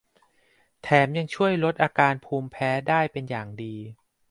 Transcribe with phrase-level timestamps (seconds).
[0.81, 3.75] แถมยังช่วยลดอาการภูมิแพ้ได้เป็นอย่างดี